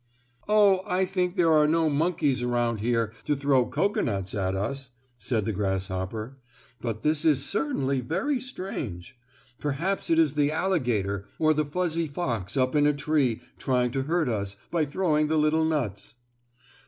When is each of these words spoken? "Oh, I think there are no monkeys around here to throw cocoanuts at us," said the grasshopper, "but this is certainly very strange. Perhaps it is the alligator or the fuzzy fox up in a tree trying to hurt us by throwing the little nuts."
"Oh, 0.47 0.81
I 0.87 1.05
think 1.05 1.35
there 1.35 1.51
are 1.53 1.67
no 1.67 1.87
monkeys 1.87 2.41
around 2.41 2.79
here 2.79 3.13
to 3.25 3.35
throw 3.35 3.67
cocoanuts 3.67 4.33
at 4.33 4.55
us," 4.55 4.89
said 5.19 5.45
the 5.45 5.51
grasshopper, 5.51 6.39
"but 6.81 7.03
this 7.03 7.23
is 7.23 7.45
certainly 7.45 7.99
very 8.01 8.39
strange. 8.39 9.15
Perhaps 9.59 10.09
it 10.09 10.17
is 10.17 10.33
the 10.33 10.51
alligator 10.51 11.27
or 11.37 11.53
the 11.53 11.65
fuzzy 11.65 12.07
fox 12.07 12.57
up 12.57 12.73
in 12.73 12.87
a 12.87 12.93
tree 12.93 13.41
trying 13.59 13.91
to 13.91 14.01
hurt 14.09 14.27
us 14.27 14.55
by 14.71 14.85
throwing 14.85 15.27
the 15.27 15.37
little 15.37 15.65
nuts." 15.65 16.15